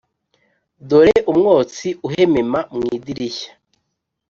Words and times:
dore 0.89 1.15
umwotsi 1.31 1.87
uhemema 2.07 2.59
mu 2.75 2.83
idirishya. 2.97 3.51